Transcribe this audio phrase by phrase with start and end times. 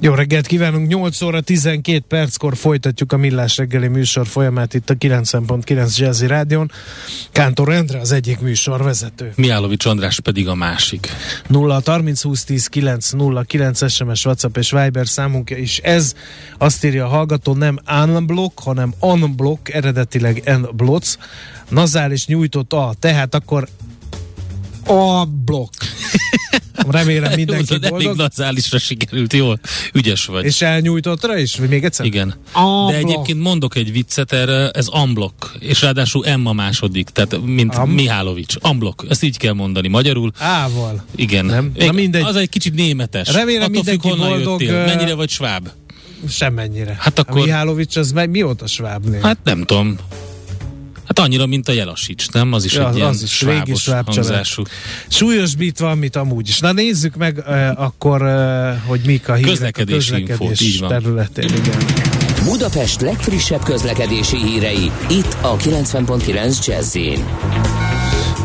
[0.00, 4.94] Jó reggelt kívánunk, 8 óra 12 perckor folytatjuk a Millás reggeli műsor folyamát itt a
[4.94, 6.70] 90.9 Jazzy Rádion.
[7.32, 9.32] Kántor Endre az egyik műsor vezető.
[9.36, 11.08] Miálovics András pedig a másik.
[11.46, 16.14] 0 30 20 10 9 0 9 SMS, WhatsApp és Viber számunkja is ez.
[16.58, 21.16] Azt írja a hallgató, nem unblock, hanem unblock, eredetileg n-bloc.
[21.68, 23.68] Nazális nyújtott a, tehát akkor
[24.88, 25.72] a blokk.
[26.90, 28.02] Remélem mindenki jó, boldog.
[28.06, 29.60] Elég nazálisra sikerült, jól,
[29.92, 30.44] ügyes vagy.
[30.44, 31.56] És elnyújtottra is?
[31.56, 32.06] Vagy még egyszer?
[32.06, 32.34] Igen.
[32.52, 37.74] A De egyébként mondok egy viccet erre, ez amblok, és ráadásul Emma második, tehát mint
[37.74, 38.54] Am- Mihálovics.
[38.60, 40.32] Amblok, ezt így kell mondani magyarul.
[40.38, 41.04] Ával.
[41.16, 41.44] Igen.
[41.44, 41.72] Nem?
[41.76, 42.22] Na mindegy.
[42.22, 43.32] Az egy kicsit németes.
[43.32, 44.60] Remélem Attól mindenki függ, boldog.
[44.62, 44.84] Jöttél.
[44.84, 45.68] Mennyire vagy sváb?
[46.28, 46.96] Semmennyire.
[46.98, 47.40] Hát akkor...
[47.40, 49.20] A Mihálovics az meg mióta svábnél?
[49.20, 49.96] Hát nem tudom.
[51.08, 52.52] Hát annyira, mint a Jelasics, nem?
[52.52, 54.62] Az is ja, egy az ilyen az is svábos sváb hangzású.
[55.08, 56.58] Súlyosbítva, amit amúgy is.
[56.58, 60.88] Na nézzük meg uh, akkor, uh, hogy mik a hírek közlekedési a közlekedés infót, van.
[60.88, 61.48] területén.
[61.48, 61.78] Igen.
[62.44, 66.96] Budapest legfrissebb közlekedési hírei, itt a 90.9 jazz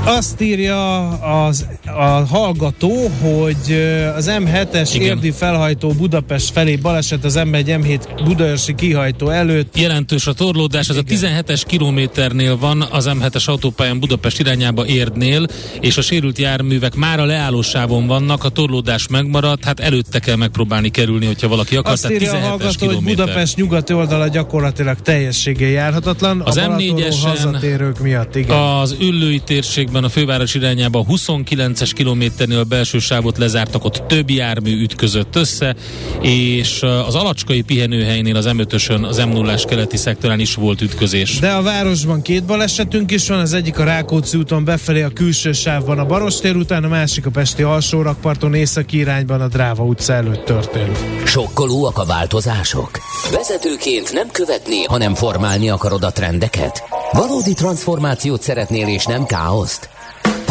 [0.06, 3.74] azt írja az, a hallgató, hogy
[4.16, 5.08] az M7-es Igen.
[5.08, 9.78] érdi felhajtó Budapest felé baleset az M1 M7 Budaörsi kihajtó előtt.
[9.78, 11.38] Jelentős a torlódás, ez Igen.
[11.38, 15.46] a 17-es kilométernél van az M7-es autópályán Budapest irányába Érdnél,
[15.80, 20.90] és a sérült járművek már a leállósávon vannak, a torlódás megmaradt, hát előtte kell megpróbálni
[20.90, 21.92] kerülni, hogyha valaki akar.
[21.92, 23.04] Azt írja a hallgató, kilométer.
[23.04, 26.42] hogy Budapest nyugati oldala gyakorlatilag teljességgel járhatatlan.
[26.42, 28.58] Az M4-esen miatt, igen.
[28.58, 34.30] az Üllői térség közben a főváros irányába 29-es kilométernél a belső sávot lezártak, ott több
[34.30, 35.76] jármű ütközött össze,
[36.22, 38.60] és az alacskai pihenőhelynél az m
[39.04, 41.40] az m 0 keleti szektorán is volt ütközés.
[41.40, 45.52] De a városban két balesetünk is van, az egyik a Rákóczi úton befelé a külső
[45.52, 50.46] sávban a Barostér után, a másik a Pesti alsórakparton északi irányban a Dráva utca előtt
[50.46, 50.98] történt.
[51.26, 52.90] Sokkolóak a változások?
[53.32, 56.84] Vezetőként nem követni, hanem formálni akarod a trendeket?
[57.14, 59.90] Valódi transformációt szeretnél és nem káoszt?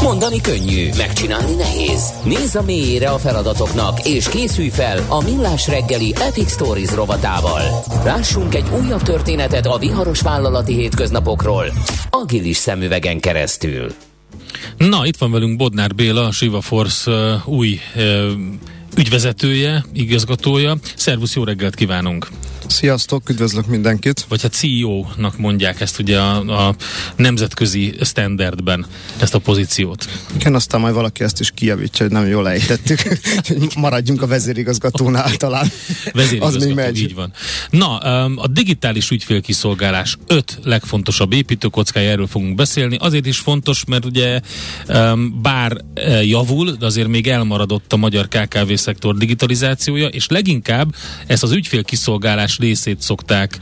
[0.03, 2.13] Mondani könnyű, megcsinálni nehéz.
[2.25, 7.63] Nézz a mélyére a feladatoknak, és készülj fel a Millás reggeli Epic Stories rovatával.
[8.05, 11.73] Lássunk egy újabb történetet a viharos vállalati hétköznapokról,
[12.11, 13.93] agilis szemüvegen keresztül.
[14.77, 18.31] Na, itt van velünk Bodnár Béla, a Siva Force uh, új uh,
[18.97, 20.77] ügyvezetője, igazgatója.
[20.97, 22.29] Szervusz, jó reggelt kívánunk!
[22.67, 24.25] Sziasztok, üdvözlök mindenkit!
[24.29, 26.75] Vagy hát CEO-nak mondják ezt ugye a, a
[27.17, 28.87] nemzetközi standardben,
[29.19, 30.09] ezt a pozíciót.
[30.35, 33.01] Igen, aztán majd valaki ezt is kijavítja, hogy nem jól ejtettük,
[33.77, 35.67] maradjunk a vezérigazgatónál talán.
[36.13, 36.99] Vezérigazgató, Az még megy.
[36.99, 37.33] így van.
[37.71, 37.97] Na,
[38.37, 42.97] a digitális ügyfélkiszolgálás öt legfontosabb építőkockája, erről fogunk beszélni.
[43.01, 44.41] Azért is fontos, mert ugye
[45.43, 45.77] bár
[46.23, 50.95] javul, de azért még elmaradott a magyar KKV szektor digitalizációja, és leginkább
[51.27, 53.59] ezt az ügyfélkiszolgálás részét szokták,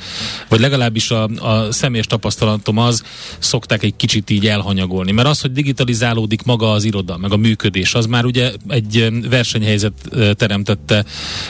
[0.49, 3.03] vagy legalábbis a, a személyes tapasztalatom az,
[3.39, 5.13] szokták egy kicsit így elhanyagolni.
[5.13, 9.93] Mert az, hogy digitalizálódik maga az iroda, meg a működés, az már ugye egy versenyhelyzet
[10.33, 11.05] teremtette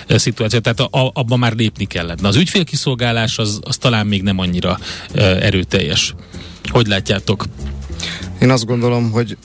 [0.08, 2.20] szituációt, tehát a, abban már lépni kellett.
[2.20, 4.78] Na az ügyfélkiszolgálás az, az talán még nem annyira
[5.40, 6.14] erőteljes.
[6.68, 7.44] Hogy látjátok?
[8.40, 9.36] Én azt gondolom, hogy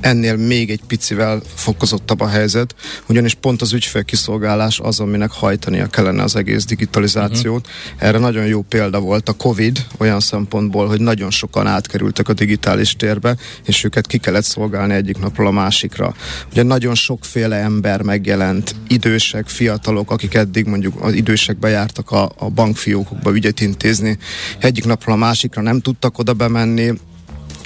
[0.00, 2.74] ennél még egy picivel fokozottabb a helyzet,
[3.06, 7.66] ugyanis pont az ügyfélkiszolgálás az, aminek hajtania kellene az egész digitalizációt.
[7.66, 8.08] Uh-huh.
[8.08, 12.96] Erre nagyon jó példa volt a Covid, olyan szempontból, hogy nagyon sokan átkerültek a digitális
[12.96, 16.14] térbe, és őket ki kellett szolgálni egyik napról a másikra.
[16.50, 22.50] Ugye nagyon sokféle ember megjelent, idősek, fiatalok, akik eddig mondjuk az idősekbe jártak a, a
[22.50, 24.18] bankfiókokba ügyet intézni,
[24.58, 26.92] egyik napról a másikra nem tudtak oda bemenni,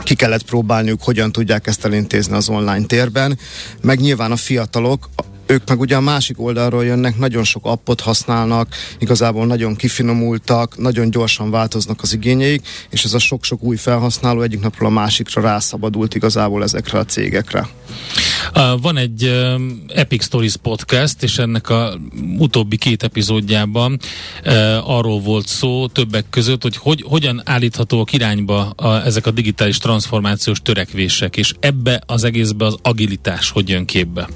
[0.06, 3.38] ki kellett próbálniuk, hogyan tudják ezt elintézni az online térben,
[3.82, 5.08] meg nyilván a fiatalok,
[5.46, 11.10] ők meg ugye a másik oldalról jönnek, nagyon sok appot használnak, igazából nagyon kifinomultak, nagyon
[11.10, 16.14] gyorsan változnak az igényeik, és ez a sok-sok új felhasználó egyik napról a másikra rászabadult
[16.14, 17.68] igazából ezekre a cégekre.
[18.80, 19.44] Van egy
[19.94, 21.98] Epic Stories podcast, és ennek a
[22.38, 23.98] utóbbi két epizódjában
[24.84, 30.62] arról volt szó többek között, hogy, hogy hogyan állíthatóak irányba a, ezek a digitális transformációs
[30.62, 34.28] törekvések, és ebbe az egészbe az agilitás hogy jön képbe.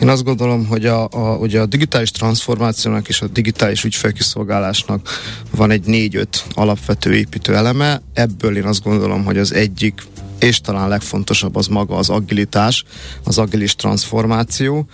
[0.00, 5.08] Én azt gondolom, hogy a, a, ugye a digitális transformációnak és a digitális ügyfelkiszolgálásnak
[5.50, 8.02] van egy négy-öt alapvető építő eleme.
[8.12, 10.02] Ebből én azt gondolom, hogy az egyik
[10.44, 12.84] és talán legfontosabb az maga az agilitás,
[13.24, 14.86] az agilis transformáció.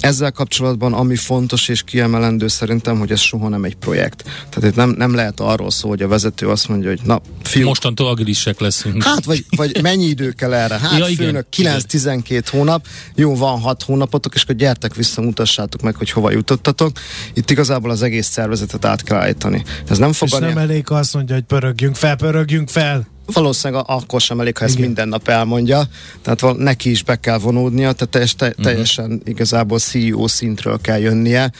[0.00, 4.22] Ezzel kapcsolatban ami fontos és kiemelendő szerintem, hogy ez soha nem egy projekt.
[4.22, 7.66] Tehát itt nem, nem lehet arról szó, hogy a vezető azt mondja, hogy na, fiú,
[7.66, 9.02] Mostantól agilisek leszünk.
[9.02, 10.78] Hát, vagy, vagy mennyi idő kell erre?
[10.78, 15.96] Hát, ja, főnök, 9-12 hónap, jó, van 6 hónapotok, és akkor gyertek vissza, mutassátok meg,
[15.96, 16.98] hogy hova jutottatok.
[17.34, 19.64] Itt igazából az egész szervezetet át kell állítani.
[19.88, 24.20] Ez nem fog És nem elég azt mondja, hogy pörögjünk fel, pörögjünk fel valószínűleg akkor
[24.20, 24.86] sem elég, ha ezt Igen.
[24.86, 25.82] minden nap elmondja,
[26.22, 28.64] tehát neki is be kell vonódnia, tehát teljes, te, uh-huh.
[28.64, 31.52] teljesen igazából CEO szintről kell jönnie,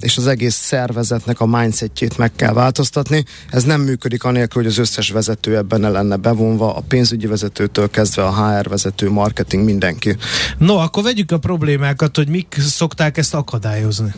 [0.00, 3.24] és az egész szervezetnek a mindsetjét meg kell változtatni.
[3.50, 7.90] Ez nem működik anélkül, hogy az összes vezető ebben ne lenne bevonva, a pénzügyi vezetőtől
[7.90, 10.16] kezdve a HR vezető, marketing, mindenki.
[10.58, 14.14] No, akkor vegyük a problémákat, hogy mik szokták ezt akadályozni.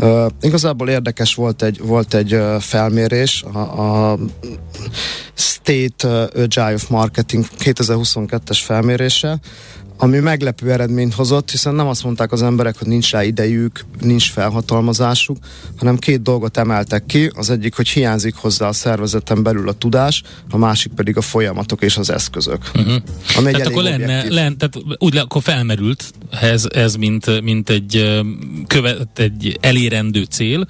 [0.00, 3.58] Uh, igazából érdekes volt egy, volt egy uh, felmérés, a,
[4.12, 4.18] a
[5.34, 9.38] State uh, Agile Marketing 2022-es felmérése,
[9.98, 14.30] ami meglepő eredményt hozott, hiszen nem azt mondták az emberek, hogy nincs rá idejük, nincs
[14.30, 15.36] felhatalmazásuk,
[15.76, 17.30] hanem két dolgot emeltek ki.
[17.34, 21.82] Az egyik, hogy hiányzik hozzá a szervezeten belül a tudás, a másik pedig a folyamatok
[21.82, 22.70] és az eszközök.
[22.74, 22.94] Uh-huh.
[23.36, 28.22] Ami tehát akkor lenne, lenne, tehát úgy akkor felmerült ez, ez mint, mint egy,
[28.66, 30.66] követ, egy elérendő cél,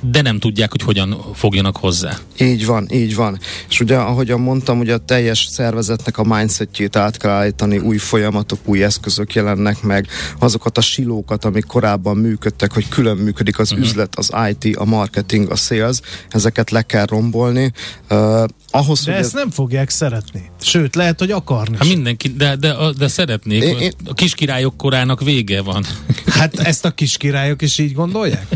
[0.00, 2.18] de nem tudják, hogy hogyan fogjanak hozzá.
[2.38, 3.38] Így van, így van.
[3.68, 8.58] És ugye, ahogyan mondtam, ugye a teljes szervezetnek a mindsetjét át kell állítani, új folyamatok,
[8.64, 10.06] új eszközök jelennek meg,
[10.38, 13.86] azokat a silókat, amik korábban működtek, hogy külön működik az uh-huh.
[13.86, 16.00] üzlet, az IT, a marketing, a sales,
[16.30, 17.72] ezeket le kell rombolni.
[18.10, 19.32] Uh, ahhoz, de ezt ez...
[19.32, 20.50] nem fogják szeretni.
[20.60, 21.76] Sőt, lehet, hogy akarni.
[21.76, 23.62] Hát mindenki, de, de, de szeretnék.
[23.62, 23.92] Én, én...
[24.04, 25.84] A kiskirályok korának vége van.
[26.26, 28.46] Hát ezt a kiskirályok is így gondolják?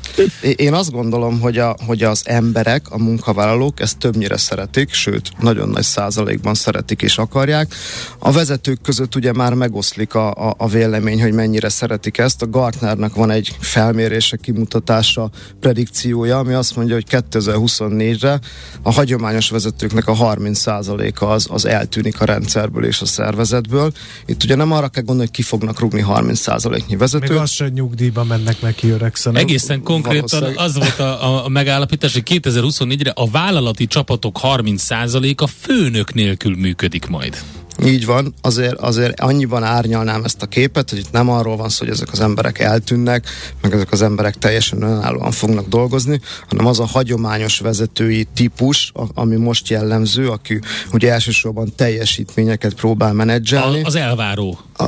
[0.56, 5.68] Én azt gondolom, hogy, a, hogy az emberek, a munkavállalók ezt többnyire szeretik, sőt, nagyon
[5.68, 7.74] nagy százalékban szeretik és akarják.
[8.18, 12.42] A vezetők között ugye már megoszlik a, a, a vélemény, hogy mennyire szeretik ezt.
[12.42, 15.30] A Gartnernak van egy felmérése, kimutatása,
[15.60, 18.40] predikciója, ami azt mondja, hogy 2024-re
[18.82, 23.92] a hagyományos vezetőknek a 30%-a az, az eltűnik a rendszerből és a szervezetből.
[24.26, 27.28] Itt ugye nem arra kell gondolni, hogy ki fognak rúgni 30%-nyi vezetőt.
[27.28, 29.42] Még az sem nyugdíjba mennek neki öregszenek.
[29.42, 36.14] Egészen konkrétan az volt a, a, a megállapítás, hogy 2024-re a vállalati csapatok 30%-a főnök
[36.14, 37.42] nélkül működik majd.
[37.84, 41.84] Így van, azért, azért annyiban árnyalnám ezt a képet, hogy itt nem arról van szó,
[41.84, 43.26] hogy ezek az emberek eltűnnek,
[43.60, 49.36] meg ezek az emberek teljesen önállóan fognak dolgozni, hanem az a hagyományos vezetői típus, ami
[49.36, 50.60] most jellemző, aki
[50.92, 53.82] ugye elsősorban teljesítményeket próbál menedzselni.
[53.82, 54.58] A, az elváró.
[54.76, 54.84] A,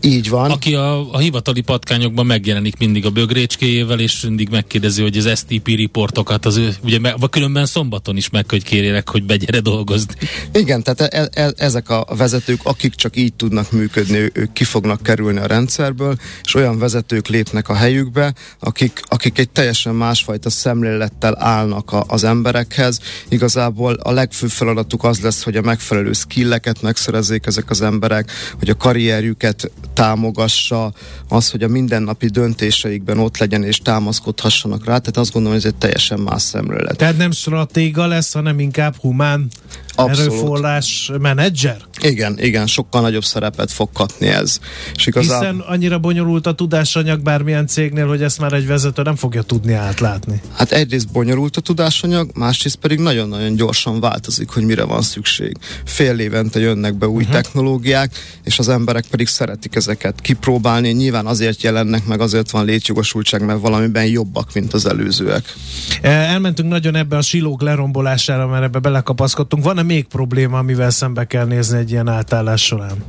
[0.00, 0.50] így van.
[0.50, 5.66] Aki a, a hivatali patkányokban megjelenik mindig a bögrécskéjével, és mindig megkérdezi, hogy az STP
[5.66, 10.14] riportokat, az ő, ugye vagy különben szombaton is meg, hogy kérjelek, hogy begyere dolgozni.
[10.52, 15.02] Igen, tehát e, e, ezek a vezetők, akik csak így tudnak működni, ők ki fognak
[15.02, 21.42] kerülni a rendszerből, és olyan vezetők lépnek a helyükbe, akik, akik egy teljesen másfajta szemlélettel
[21.42, 23.00] állnak a, az emberekhez.
[23.28, 28.70] Igazából a legfőbb feladatuk az lesz, hogy a megfelelő skilleket megszerezzék ezek az emberek, hogy
[28.70, 30.92] a karrierjüket támogassa,
[31.28, 35.72] az, hogy a mindennapi döntéseikben ott legyen és támaszkodhassanak rá, tehát azt gondolom, hogy ez
[35.72, 36.96] egy teljesen más szemlélet.
[36.96, 39.48] Tehát nem stratéga lesz, hanem inkább humán
[39.96, 40.32] Abszolút.
[40.32, 41.76] erőforrás menedzser?
[42.00, 44.58] Igen, igen, sokkal nagyobb szerepet fog kapni ez.
[44.94, 45.38] És igazán...
[45.38, 49.72] Hiszen annyira bonyolult a tudásanyag bármilyen cégnél, hogy ezt már egy vezető nem fogja tudni
[49.72, 50.40] átlátni.
[50.54, 55.56] Hát egyrészt bonyolult a tudásanyag, másrészt pedig nagyon-nagyon gyorsan változik, hogy mire van szükség.
[55.84, 57.40] Fél évente jönnek be új uh-huh.
[57.40, 58.12] technológiák,
[58.44, 60.90] és az emberek pedig szeretik ezeket kipróbálni.
[60.90, 65.54] Nyilván azért jelennek meg, azért van létjogosultság, mert valamiben jobbak, mint az előzőek.
[66.02, 69.64] Elmentünk nagyon ebbe a silók lerombolására, mert ebbe belekapaszkodtunk.
[69.64, 73.04] Van-e még probléma, amivel szembe kell nézni egy ilyen átállás során?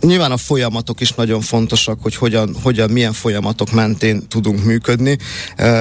[0.00, 5.18] Nyilván a folyamatok is nagyon fontosak, hogy hogyan, hogyan milyen folyamatok mentén tudunk működni.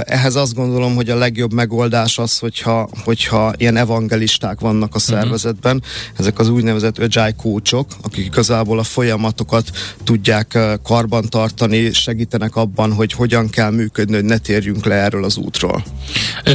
[0.04, 5.14] Ehhez azt gondolom, hogy a legjobb megoldás az, hogyha, hogyha ilyen evangelisták vannak a mhm.
[5.14, 5.84] szervezetben,
[6.18, 9.70] ezek az úgynevezett agile coachok, akik igazából a folyamatokat
[10.04, 15.84] tudják karbantartani, segítenek abban, hogy hogyan kell működni, hogy ne térjünk le erről az útról.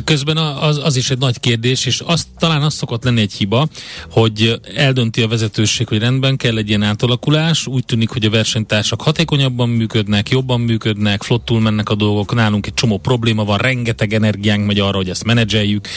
[0.04, 3.68] Közben az, az is egy nagy kérdés, és az, talán az szokott lenni egy hiba,
[4.10, 8.30] hogy eldönti a vezetőség, hogy rendben kell egy ilyen átalakulás, változás, úgy tűnik, hogy a
[8.30, 14.12] versenytársak hatékonyabban működnek, jobban működnek, flottul mennek a dolgok, nálunk egy csomó probléma van, rengeteg
[14.12, 15.88] energiánk megy arra, hogy ezt menedzseljük,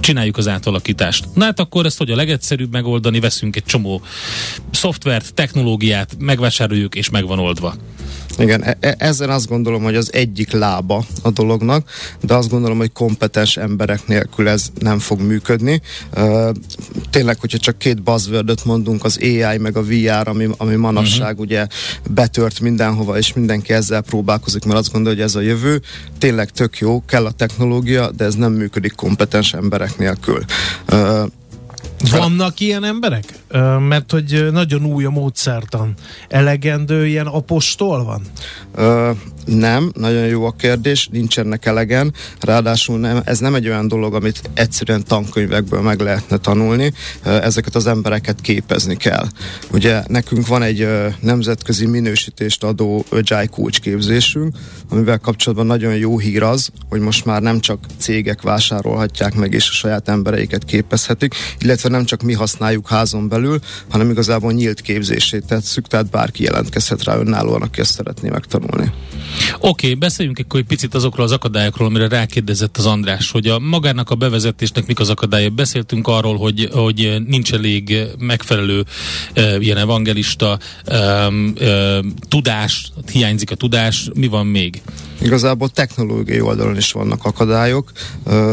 [0.00, 1.26] csináljuk az átalakítást.
[1.34, 4.02] Na hát akkor ezt hogy a legegyszerűbb megoldani, veszünk egy csomó
[4.70, 7.74] szoftvert, technológiát, megvásároljuk és megvan oldva.
[8.38, 12.78] Igen, e- e- ezzel azt gondolom, hogy az egyik lába a dolognak, de azt gondolom,
[12.78, 15.80] hogy kompetens emberek nélkül ez nem fog működni.
[16.16, 16.50] Uh,
[17.10, 21.40] tényleg, hogyha csak két buzzwordot mondunk, az AI meg a VR, ami, ami manapság uh-huh.
[21.40, 21.66] ugye
[22.10, 25.80] betört mindenhova, és mindenki ezzel próbálkozik, mert azt gondolja, hogy ez a jövő.
[26.18, 30.44] Tényleg tök jó, kell a technológia, de ez nem működik kompetens emberek nélkül.
[30.92, 31.22] Uh,
[32.10, 33.24] vannak ilyen emberek?
[33.88, 35.94] Mert hogy nagyon új a módszertan.
[36.28, 38.22] Elegendő ilyen apostol van?
[38.74, 39.10] Ö,
[39.44, 42.14] nem, nagyon jó a kérdés, nincsenek elegen.
[42.40, 46.92] Ráadásul nem, ez nem egy olyan dolog, amit egyszerűen tankönyvekből meg lehetne tanulni.
[47.22, 49.26] Ezeket az embereket képezni kell.
[49.72, 50.88] Ugye nekünk van egy
[51.20, 54.56] nemzetközi minősítést adó Agile Coach képzésünk,
[54.88, 59.68] amivel kapcsolatban nagyon jó hír az, hogy most már nem csak cégek vásárolhatják meg és
[59.68, 63.41] a saját embereiket képezhetik, illetve nem csak mi használjuk házon belül,
[63.88, 68.92] hanem igazából nyílt képzését tetszük, tehát bárki jelentkezhet rá önállóan, aki ezt szeretné megtanulni.
[69.58, 73.58] Oké, okay, beszéljünk akkor egy picit azokról az akadályokról, amire rákérdezett az András, hogy a
[73.58, 75.48] magának a bevezetésnek mik az akadályai.
[75.48, 78.84] Beszéltünk arról, hogy, hogy nincs elég megfelelő
[79.32, 84.82] e, ilyen evangelista e, e, tudás, hiányzik a tudás, mi van még?
[85.22, 87.92] Igazából technológiai oldalon is vannak akadályok.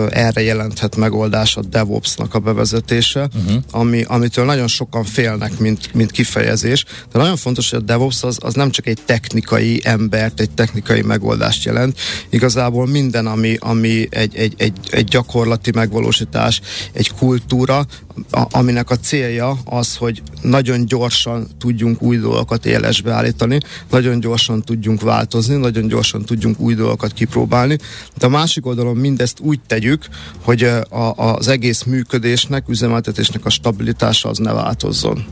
[0.10, 3.64] Erre jelenthet megoldás a DevOps-nak a bevezetése, uh-huh.
[3.72, 6.86] ami, amitől nagyon sokan félnek, mint, mint kifejezés.
[7.12, 11.02] De nagyon fontos, hogy a DevOps az, az nem csak egy technikai embert, egy technikai
[11.02, 12.00] megoldást jelent.
[12.30, 16.62] Igazából minden, ami, ami egy, egy, egy, egy gyakorlati megvalósítás,
[16.94, 17.86] egy kultúra,
[18.32, 23.60] a, aminek a célja az, hogy nagyon gyorsan tudjunk új dolgokat élesbe állítani,
[23.92, 27.78] nagyon gyorsan tudjunk változni, nagyon gyorsan tudjunk új dolgokat kipróbálni.
[28.18, 30.06] De a másik oldalon mindezt úgy tegyük,
[30.42, 35.26] hogy a, az egész működésnek, üzemeltetésnek a stabilitása az ne változzon.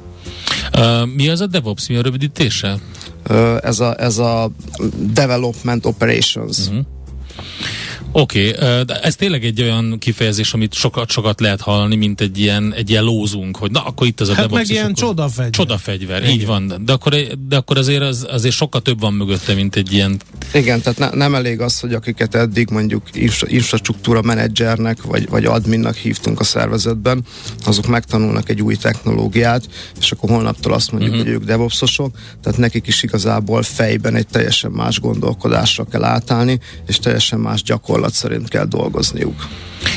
[0.73, 1.87] Uh, mi az a DevOps?
[1.87, 2.77] Mi a rövidítése?
[3.29, 4.51] Uh, ez, a, ez a
[5.13, 6.57] Development Operations.
[6.57, 6.85] Uh-huh.
[8.19, 12.73] Oké, okay, de ez tényleg egy olyan kifejezés, amit sokat-sokat lehet hallani, mint egy ilyen,
[12.73, 15.49] egy ilyen lózunk, hogy na, akkor itt az a hát meg ilyen csodafegyver.
[15.49, 16.81] Csodafegyver, így van.
[16.85, 17.13] De akkor,
[17.47, 20.19] de akkor azért, az, azért sokkal több van mögötte, mint egy ilyen...
[20.53, 25.45] Igen, tehát ne, nem elég az, hogy akiket eddig mondjuk infra, infrastruktúra menedzsernek, vagy, vagy
[25.45, 27.25] adminnak hívtunk a szervezetben,
[27.65, 29.69] azok megtanulnak egy új technológiát,
[29.99, 31.27] és akkor holnaptól azt mondjuk, uh-huh.
[31.27, 36.99] hogy ők devopsosok, tehát nekik is igazából fejben egy teljesen más gondolkodásra kell átállni, és
[36.99, 39.47] teljesen más gyakorlat gyakorlat szerint kell dolgozniuk.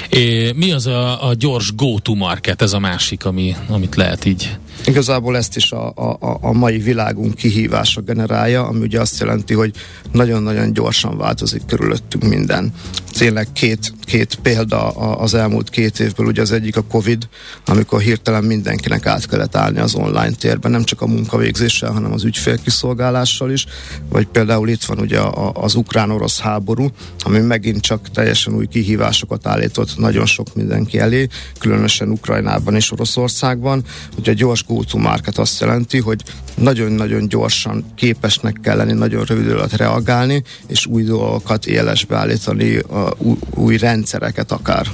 [0.08, 4.58] É, mi az a, a gyors go-to market, ez a másik, ami, amit lehet így?
[4.84, 9.74] Igazából ezt is a, a, a mai világunk kihívása generálja, ami ugye azt jelenti, hogy
[10.12, 12.72] nagyon-nagyon gyorsan változik körülöttünk minden.
[13.18, 17.28] Tényleg két, két példa az elmúlt két évből, ugye az egyik a Covid,
[17.66, 22.24] amikor hirtelen mindenkinek át kellett állni az online térben, nem csak a munkavégzéssel, hanem az
[22.24, 23.66] ügyfélkiszolgálással is,
[24.08, 25.20] vagy például itt van ugye
[25.52, 31.26] az ukrán-orosz háború, ami megint csak teljesen új kihívásokat állított nagyon sok mindenki elé,
[31.58, 33.84] különösen Ukrajnában és Oroszországban.
[34.18, 36.22] Ugye a gyors go-to market azt jelenti, hogy
[36.54, 42.78] nagyon-nagyon gyorsan képesnek kell lenni, nagyon rövid alatt reagálni, és új dolgokat élesbe állítani,
[43.18, 44.86] új, új rendszereket akár.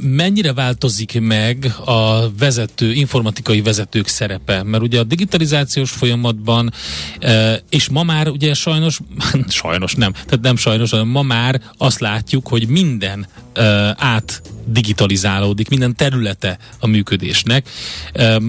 [0.00, 4.62] Mennyire változik meg a vezető, informatikai vezetők szerepe?
[4.62, 6.72] Mert ugye a digitalizációs folyamatban,
[7.68, 9.00] és ma már ugye sajnos,
[9.48, 13.26] sajnos nem, tehát nem sajnos, hanem ma már azt látjuk, hogy minden
[13.96, 17.68] át digitalizálódik, minden területe a működésnek.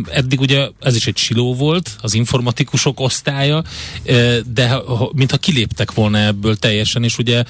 [0.09, 3.63] Eddig ugye ez is egy siló volt, az informatikusok osztálya,
[4.53, 4.77] de
[5.13, 7.43] mintha kiléptek volna ebből teljesen, és ugye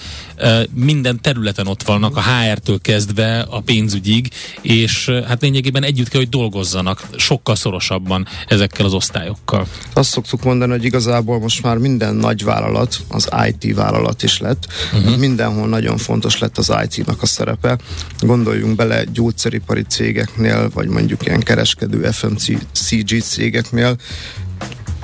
[0.73, 4.29] minden területen ott vannak, a HR-től kezdve a pénzügyig,
[4.61, 9.67] és hát lényegében együtt kell, hogy dolgozzanak sokkal szorosabban ezekkel az osztályokkal.
[9.93, 14.67] Azt szoktuk mondani, hogy igazából most már minden nagy vállalat, az IT vállalat is lett.
[14.93, 15.17] Uh-huh.
[15.17, 17.77] Mindenhol nagyon fontos lett az IT-nak a szerepe.
[18.19, 23.95] Gondoljunk bele gyógyszeripari cégeknél, vagy mondjuk ilyen kereskedő FMCG cégeknél,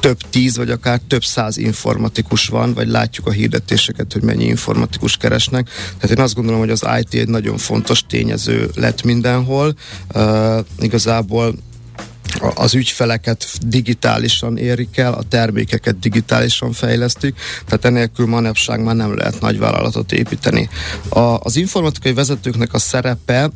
[0.01, 5.17] több tíz, vagy akár több száz informatikus van, vagy látjuk a hirdetéseket, hogy mennyi informatikus
[5.17, 5.69] keresnek.
[5.99, 9.75] Tehát én azt gondolom, hogy az IT egy nagyon fontos tényező lett mindenhol.
[10.13, 11.55] Uh, igazából
[12.55, 19.39] az ügyfeleket digitálisan érik el, a termékeket digitálisan fejlesztik, tehát enélkül manapság már nem lehet
[19.39, 20.69] nagy vállalatot építeni.
[21.09, 23.49] A, az informatikai vezetőknek a szerepe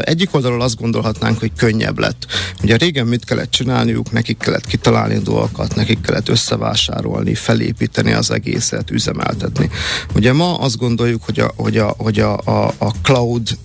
[0.00, 2.26] egyik oldalról azt gondolhatnánk, hogy könnyebb lett.
[2.62, 8.90] Ugye régen mit kellett csinálniuk, nekik kellett kitalálni dolgokat, nekik kellett összevásárolni, felépíteni az egészet,
[8.90, 9.70] üzemeltetni.
[10.14, 13.58] Ugye ma azt gondoljuk, hogy a, hogy a, hogy a, a, a cloud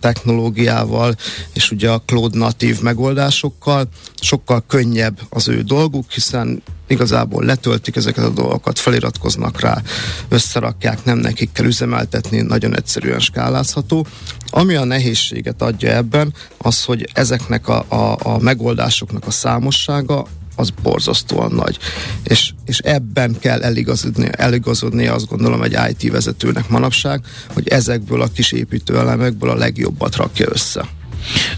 [0.00, 1.14] technológiával
[1.52, 3.88] és ugye a cloud natív megoldásokkal
[4.20, 9.82] sokkal könnyebb az ő dolguk, hiszen igazából letöltik ezeket a dolgokat, feliratkoznak rá,
[10.28, 14.06] összerakják, nem nekik kell üzemeltetni, nagyon egyszerűen skálázható.
[14.50, 20.70] Ami a nehézséget adja ebben, az, hogy ezeknek a, a, a megoldásoknak a számossága az
[20.82, 21.78] borzasztóan nagy.
[22.24, 27.20] És, és ebben kell eligazodni, eligazodni azt gondolom egy IT vezetőnek manapság,
[27.52, 30.88] hogy ezekből a kis építőelemekből a legjobbat rakja össze.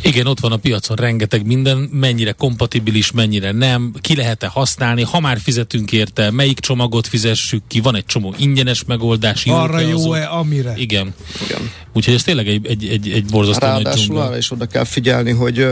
[0.04, 5.20] Igen, ott van a piacon rengeteg minden, mennyire kompatibilis, mennyire nem, ki lehet-e használni, ha
[5.20, 9.44] már fizetünk érte, melyik csomagot fizessük ki, van egy csomó ingyenes megoldás.
[9.46, 10.74] Arra jó-e, amire.
[10.76, 11.14] Igen.
[11.44, 11.70] Igen.
[11.92, 15.68] Úgyhogy ez tényleg egy, egy, egy, egy borzasztó Ráadásul arra is oda kell figyelni, hogy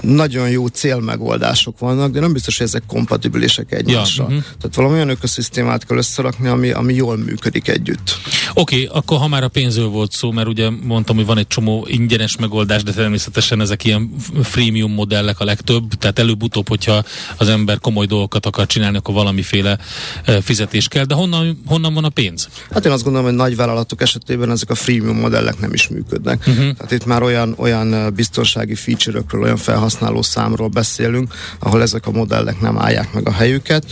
[0.00, 4.30] nagyon jó célmegoldások vannak, de nem biztos, hogy ezek kompatibilisek egymással.
[4.30, 4.52] Ja, uh-huh.
[4.60, 8.18] Tehát valami olyan ökoszisztémát kell összerakni, ami, ami jól működik együtt.
[8.54, 11.46] Oké, okay, akkor ha már a pénzről volt szó, mert ugye mondtam, hogy van egy
[11.46, 17.04] csomó ingyenes megoldás, de természetesen ezek ilyen freemium modellek a legtöbb, tehát előbb-utóbb, hogyha
[17.36, 19.78] az ember komoly dolgokat akar csinálni, akkor valamiféle
[20.42, 22.48] fizetés kell, de honnan, honnan van a pénz?
[22.70, 26.46] Hát én azt gondolom, hogy nagy vállalatok esetében ezek a freemium modellek nem is működnek.
[26.46, 26.74] Uh-huh.
[26.76, 32.10] Tehát itt már olyan, olyan biztonsági feature-ökről, olyan felhasználókról, felhasználó számról beszélünk, ahol ezek a
[32.10, 33.84] modellek nem állják meg a helyüket.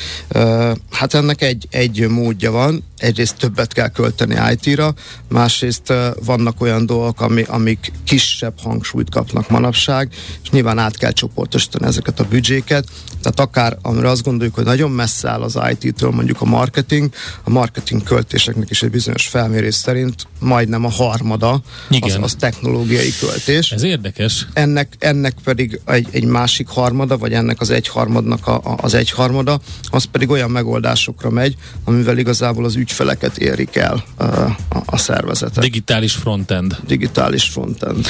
[0.90, 4.94] Hát ennek egy, egy módja van, egyrészt többet kell költeni IT-ra,
[5.28, 5.92] másrészt
[6.24, 10.12] vannak olyan dolgok, ami, amik kisebb hangsúlyt kapnak manapság,
[10.42, 12.88] és nyilván át kell csoportosítani ezeket a büdzséket,
[13.22, 17.10] tehát akár amire azt gondoljuk, hogy nagyon messze áll az IT-től mondjuk a marketing,
[17.44, 21.62] a marketing költéseknek is egy bizonyos felmérés szerint majdnem a harmada
[22.00, 23.72] az, az technológiai költés.
[23.72, 24.46] Ez érdekes.
[24.52, 29.60] Ennek, ennek pedig egy, egy másik harmada, vagy ennek az egyharmadnak a, a, az egyharmada,
[29.90, 35.62] az pedig olyan megoldásokra megy, amivel igazából az ügyfeleket érik el a, a, a szervezetek.
[35.62, 36.76] Digitális frontend.
[36.86, 38.06] Digitális frontend.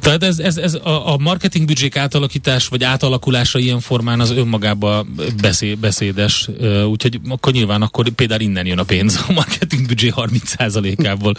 [0.00, 5.14] Tehát ez, ez, ez a, a marketing büdzsék átalakítás, vagy átalakulása ilyen formán az önmagában
[5.40, 6.48] beszéd, beszédes,
[6.90, 11.34] úgyhogy akkor nyilván akkor például innen jön a pénz a marketing büdzsé 30%-ából.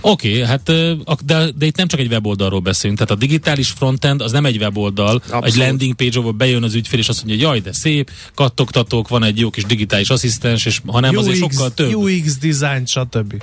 [0.00, 0.72] Oké, okay, hát
[1.24, 4.56] de, de itt nem csak egy weboldalról beszélünk, tehát a digitális frontend az nem egy
[4.56, 5.44] weboldal, Abszolút.
[5.44, 9.24] egy landing page, ahol bejön az ügyfél, és azt mondja, jaj, de szép, kattogtatók, van
[9.24, 11.94] egy jó kis digitális asszisztens, és ha nem, UX, azért sokkal több.
[11.94, 13.42] UX design, stb.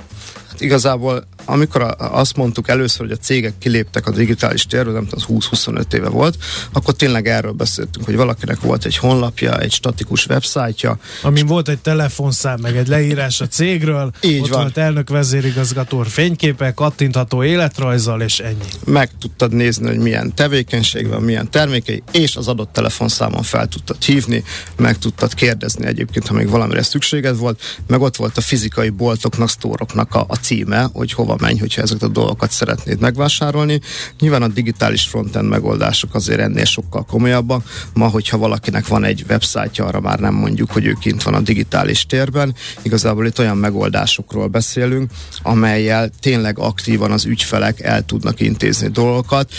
[0.50, 5.38] Hát igazából amikor azt mondtuk először, hogy a cégek kiléptek a digitális térről, nem tudom,
[5.40, 6.36] 20-25 éve volt,
[6.72, 10.98] akkor tényleg erről beszéltünk, hogy valakinek volt egy honlapja, egy statikus websájtja.
[11.22, 14.60] Amin volt egy telefonszám, meg egy leírás a cégről, Így ott van.
[14.60, 18.68] volt elnök vezérigazgató fényképe, kattintható életrajzzal, és ennyi.
[18.84, 24.02] Meg tudtad nézni, hogy milyen tevékenység van, milyen termékei, és az adott telefonszámon fel tudtad
[24.02, 24.44] hívni,
[24.76, 29.48] meg tudtad kérdezni egyébként, ha még valamire szükséged volt, meg ott volt a fizikai boltoknak,
[29.48, 33.80] sztóroknak a, a címe, hogy hova menj, hogyha ezeket a dolgokat szeretnéd megvásárolni.
[34.20, 37.64] Nyilván a digitális frontend megoldások azért ennél sokkal komolyabbak.
[37.94, 41.40] Ma, hogyha valakinek van egy websájtja, arra már nem mondjuk, hogy ő kint van a
[41.40, 42.54] digitális térben.
[42.82, 45.10] Igazából itt olyan megoldásokról beszélünk,
[45.42, 49.50] amelyel tényleg aktívan az ügyfelek el tudnak intézni dolgokat,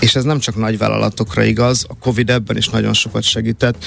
[0.00, 3.84] és ez nem csak nagyvállalatokra igaz, a Covid ebben is nagyon sokat segített.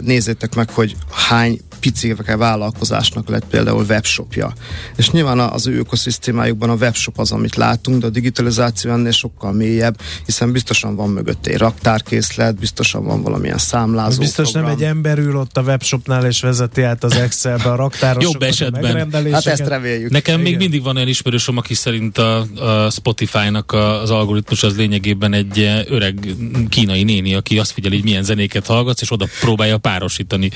[0.00, 4.52] Nézzétek meg, hogy hány picike vállalkozásnak lett például webshopja.
[4.96, 9.52] És nyilván az ő ökoszisztémájukban a webshop az, amit látunk, de a digitalizáció ennél sokkal
[9.52, 14.18] mélyebb, hiszen biztosan van mögött egy raktárkészlet, biztosan van valamilyen számlázó.
[14.18, 14.70] Biztos program.
[14.70, 18.42] nem egy ember ül ott a webshopnál és vezeti át az Excelbe a raktárosokat, Jobb
[18.42, 19.32] esetben.
[19.32, 20.10] Hát ezt reméljük.
[20.10, 20.50] Nekem Igen.
[20.50, 25.39] még mindig van olyan ismerősöm, aki szerint a, a Spotify-nak az algoritmus az lényegében egy
[25.88, 26.34] öreg
[26.68, 30.50] kínai néni, aki azt figyeli, hogy milyen zenéket hallgatsz, és oda próbálja párosítani.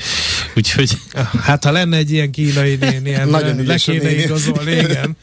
[0.55, 0.97] Úgyhogy
[1.41, 5.17] Hát ha lenne egy ilyen kínai néni, Nagyon le kéne igazolni, igen.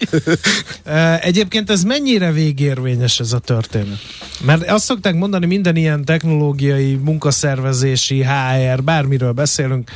[1.21, 3.99] Egyébként ez mennyire végérvényes ez a történet?
[4.45, 9.91] Mert azt szokták mondani, minden ilyen technológiai, munkaszervezési, HR, bármiről beszélünk,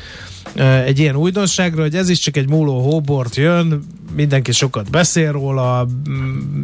[0.85, 5.87] egy ilyen újdonságra, hogy ez is csak egy múló hóbort jön, mindenki sokat beszél róla,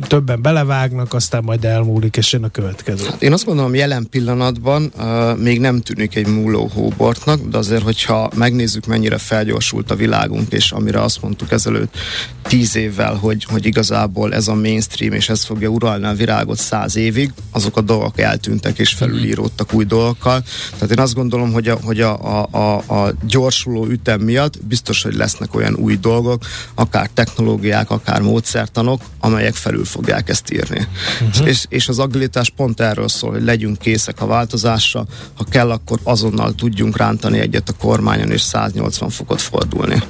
[0.01, 2.92] többen belevágnak, aztán majd elmúlik, és jön a következő.
[3.01, 7.83] Hát én azt gondolom, jelen pillanatban uh, még nem tűnik egy múló hóbortnak, de azért,
[7.83, 11.97] hogyha megnézzük, mennyire felgyorsult a világunk, és amire azt mondtuk ezelőtt
[12.43, 16.97] tíz évvel, hogy, hogy igazából ez a mainstream, és ez fogja uralni a virágot száz
[16.97, 20.43] évig, azok a dolgok eltűntek, és felülíródtak új dolgokkal.
[20.75, 25.03] Tehát én azt gondolom, hogy a, hogy a, a, a, a gyorsuló ütem miatt biztos,
[25.03, 30.87] hogy lesznek olyan új dolgok, akár technológiák, akár módszertanok, amelyek felül fogják ezt írni.
[31.21, 31.49] Uh-huh.
[31.49, 35.99] És, és az agilitás pont erről szól, hogy legyünk készek a változásra, ha kell, akkor
[36.03, 40.03] azonnal tudjunk rántani egyet a kormányon, és 180 fokot fordulni.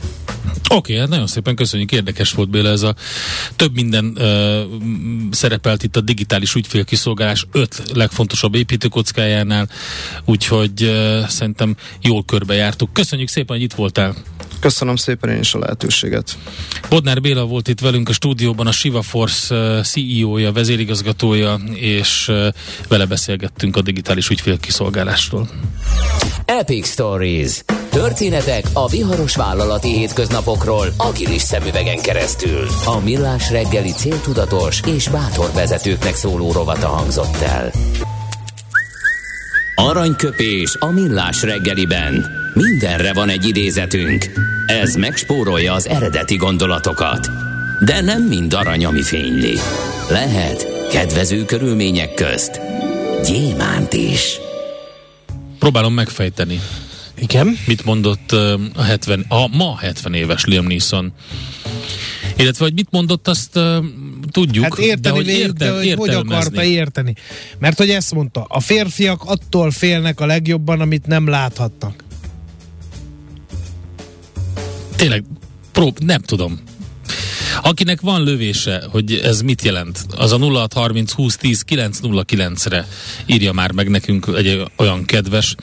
[0.69, 2.95] Oké, okay, hát nagyon szépen köszönjük, érdekes volt Béla ez a
[3.57, 4.61] több minden uh,
[5.31, 9.69] szerepelt itt a digitális ügyfélkiszolgálás öt legfontosabb építőkockájánál,
[10.25, 12.93] úgyhogy uh, szerintem jól körbejártuk.
[12.93, 14.15] Köszönjük szépen, hogy itt voltál.
[14.63, 16.39] Köszönöm szépen én is a lehetőséget.
[16.89, 22.33] Bodnár Béla volt itt velünk a stúdióban, a Shiva Force CEO-ja, vezérigazgatója, és
[22.89, 25.49] vele beszélgettünk a digitális ügyfélkiszolgálásról.
[26.45, 27.65] Epic Stories.
[27.91, 32.67] Történetek a viharos vállalati hétköznapokról agilis szemüvegen keresztül.
[32.85, 37.71] A millás reggeli céltudatos és bátor vezetőknek szóló rovata hangzott el.
[39.75, 42.27] Aranyköpés a millás reggeliben.
[42.55, 44.31] Mindenre van egy idézetünk.
[44.67, 47.29] Ez megspórolja az eredeti gondolatokat.
[47.85, 49.59] De nem mind arany, ami fényli.
[50.11, 52.61] Lehet kedvező körülmények közt
[53.25, 54.39] gyémánt is.
[55.59, 56.61] Próbálom megfejteni.
[57.19, 57.57] Igen?
[57.67, 61.13] Mit mondott a, 70, a ma 70 éves Liam Neeson?
[62.37, 63.59] Illetve, hogy mit mondott, azt
[64.33, 64.65] tudjuk.
[64.65, 67.15] Hát érteni, de hogy, érte, de hogy, hogy akarta érteni.
[67.59, 72.05] Mert hogy ezt mondta, a férfiak attól félnek a legjobban, amit nem láthatnak.
[74.97, 75.25] Tényleg,
[75.73, 76.61] prób, nem tudom.
[77.63, 82.87] Akinek van lövése, hogy ez mit jelent, az a 0630 20 10 909-re
[83.27, 85.55] írja már meg nekünk egy olyan kedves.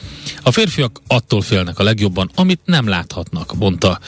[0.44, 4.00] A férfiak attól félnek a legjobban, amit nem láthatnak, mondta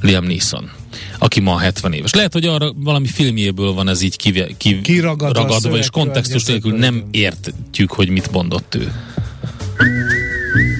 [0.00, 0.70] Liam Neeson
[1.18, 2.12] aki ma 70 éves.
[2.12, 7.04] Lehet, hogy arra valami filmjéből van ez így kive, ki, kiragadva, és kontextus nélkül nem
[7.10, 8.92] értjük, hogy mit mondott ő.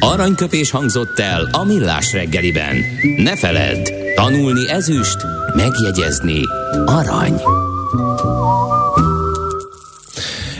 [0.00, 2.76] Aranyköpés hangzott el a millás reggeliben.
[3.16, 5.16] Ne feledd, tanulni ezüst,
[5.54, 6.40] megjegyezni
[6.86, 7.40] arany.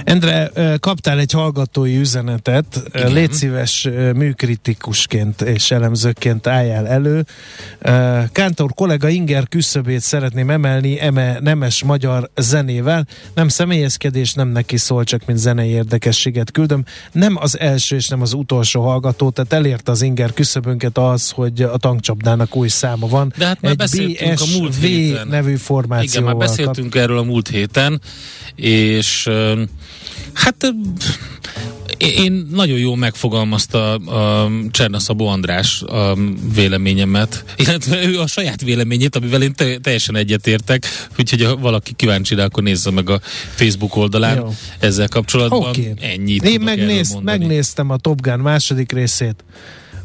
[0.06, 3.12] Endre, kaptál egy hallgatói üzenetet, Igen.
[3.12, 7.26] légy szíves műkritikusként és elemzőként álljál elő.
[8.32, 13.06] Kántor kollega Inger küszöbét szeretném emelni eme nemes magyar zenével.
[13.34, 16.84] Nem személyezkedés, nem neki szól, csak mint zenei érdekességet küldöm.
[17.12, 21.62] Nem az első és nem az utolsó hallgató, tehát elérte az Inger küszöbünket az, hogy
[21.62, 23.32] a tankcsapdának új száma van.
[23.36, 25.28] De hát már egy beszéltünk BSV a múlt héten.
[25.28, 26.30] nevű formációval.
[26.30, 27.02] Igen, már beszéltünk kap...
[27.02, 28.00] erről a múlt héten,
[28.54, 29.28] és
[30.37, 30.75] Hát
[31.99, 36.16] én nagyon jól megfogalmazta a Csernaszabó András a
[36.55, 40.87] véleményemet, illetve ő a saját véleményét, amivel én te- teljesen egyetértek,
[41.18, 43.20] úgyhogy ha valaki kíváncsi rá, akkor nézze meg a
[43.55, 44.55] Facebook oldalán Jó.
[44.79, 45.68] ezzel kapcsolatban.
[45.68, 45.92] Okay.
[46.01, 49.44] Ennyit Én megnéz, megnéztem a Top Gun második részét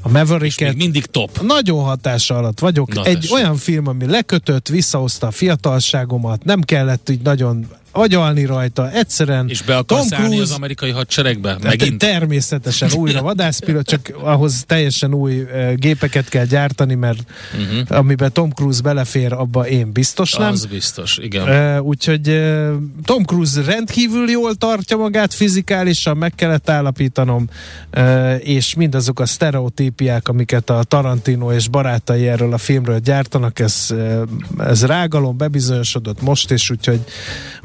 [0.01, 0.75] a Mavericket.
[0.75, 1.41] mindig top.
[1.41, 2.93] Nagyon hatása alatt vagyok.
[2.93, 3.33] Na, Egy tessék.
[3.33, 9.61] olyan film, ami lekötött, visszahozta a fiatalságomat, nem kellett így nagyon agyalni rajta, egyszerűen És
[9.61, 11.57] be akarsz Tom Cruise, az amerikai hadseregbe?
[11.63, 11.97] Megint?
[11.97, 17.19] Természetesen újra vadászpilot, csak ahhoz teljesen új uh, gépeket kell gyártani, mert
[17.53, 17.97] uh-huh.
[17.97, 20.51] amiben Tom Cruise belefér, abba én biztos nem.
[20.51, 21.77] Az biztos, igen.
[21.77, 22.73] Uh, úgyhogy uh,
[23.03, 27.49] Tom Cruise rendkívül jól tartja magát fizikálisan, meg kellett állapítanom,
[27.97, 33.87] uh, és mindazok a sztereotípiák, amiket a Tarantino és barátai erről a filmről gyártanak, ez,
[33.91, 34.21] uh,
[34.57, 36.99] ez rágalom bebizonyosodott most is, úgyhogy,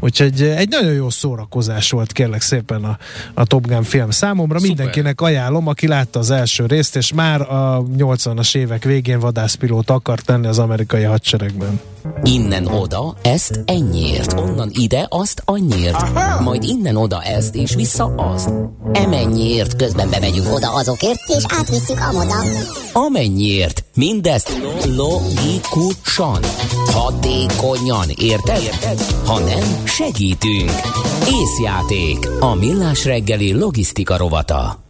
[0.00, 2.98] úgyhogy Úgyhogy eh, egy nagyon jó szórakozás volt kérlek szépen a,
[3.34, 4.58] a Top Gun film számomra.
[4.58, 4.76] Szuper.
[4.76, 10.24] Mindenkinek ajánlom, aki látta az első részt, és már a 80-as évek végén vadászpilót akart
[10.24, 11.80] tenni az amerikai hadseregben.
[12.22, 16.42] Innen oda, ezt ennyiért, onnan ide, azt annyiért, Aha.
[16.42, 18.50] majd innen oda ezt, és vissza azt.
[18.92, 22.34] Emennyiért, közben bemegyünk oda azokért, és átvisszük amoda.
[22.92, 24.60] Amennyiért, mindezt
[24.96, 26.42] logikusan,
[26.86, 28.62] hatékonyan, érted?
[28.62, 29.00] érted?
[29.24, 30.70] Ha nem, segítünk.
[31.28, 34.85] Észjáték, a millás reggeli logisztika rovata.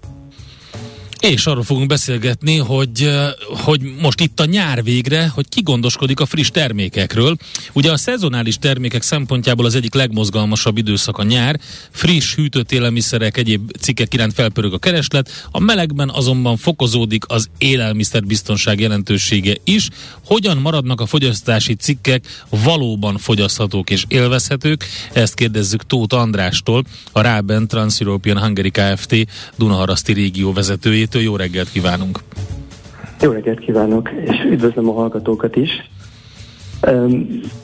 [1.21, 3.11] És arról fogunk beszélgetni, hogy,
[3.49, 7.37] hogy most itt a nyár végre, hogy ki gondoskodik a friss termékekről.
[7.73, 13.77] Ugye a szezonális termékek szempontjából az egyik legmozgalmasabb időszak a nyár, friss, hűtött élelmiszerek, egyéb
[13.81, 19.89] cikkek iránt felpörög a kereslet, a melegben azonban fokozódik az élelmiszerbiztonság jelentősége is.
[20.25, 24.85] Hogyan maradnak a fogyasztási cikkek valóban fogyaszthatók és élvezhetők?
[25.13, 29.15] Ezt kérdezzük Tóth Andrástól, a Ráben Trans-European Hungary Kft.
[29.57, 32.19] Dunaharaszti régió vezetőjét Gergelytől jó reggelt kívánunk!
[33.21, 35.71] Jó reggelt kívánok, és üdvözlöm a hallgatókat is!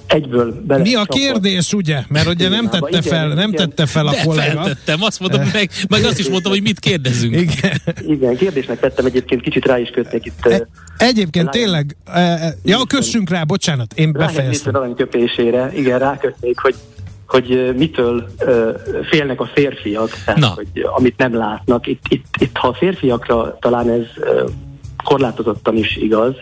[0.07, 0.83] egyből bele.
[0.83, 2.03] Mi a kérdés, ugye?
[2.09, 3.69] Mert ugye nem tette igen, fel, nem igen.
[3.69, 4.63] tette fel a De kollega.
[4.63, 7.35] feltettem, azt mondom, meg, meg azt is mondtam, hogy mit kérdezünk.
[7.35, 7.81] Igen.
[8.07, 10.47] Igen, kérdésnek tettem egyébként, kicsit rá is kötnék itt.
[10.47, 14.73] E, egyébként Lion, tényleg, e, ja, kössünk rá, bocsánat, én befejeztem.
[14.75, 16.75] Lion köpésére, igen, rákötnék, hogy
[17.33, 18.27] hogy mitől
[19.11, 20.53] félnek a férfiak, tehát, Na.
[20.55, 21.87] hogy amit nem látnak.
[21.87, 24.07] Itt, itt, itt, ha a férfiakra talán ez
[25.05, 26.35] korlátozottan is igaz,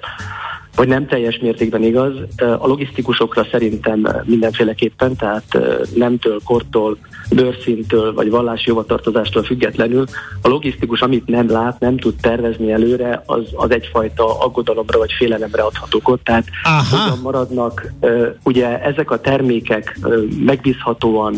[0.76, 2.12] vagy nem teljes mértékben igaz.
[2.36, 5.58] A logisztikusokra szerintem mindenféleképpen, tehát
[5.94, 6.98] nemtől, kortól,
[7.34, 10.04] bőrszintől vagy vallási hovatartozástól függetlenül
[10.42, 15.62] a logisztikus, amit nem lát, nem tud tervezni előre, az, az egyfajta aggodalomra vagy félelemre
[15.62, 16.24] adhatók ott.
[16.24, 16.44] Tehát
[16.90, 17.92] hogyan maradnak
[18.42, 19.98] ugye ezek a termékek
[20.44, 21.34] megbízhatóan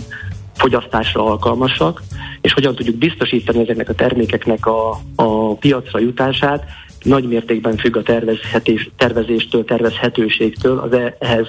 [0.54, 2.02] fogyasztásra alkalmasak,
[2.40, 6.64] és hogyan tudjuk biztosítani ezeknek a termékeknek a, a piacra jutását,
[7.02, 11.46] nagy mértékben függ a tervezhetés, tervezéstől, tervezhetőségtől, az ehhez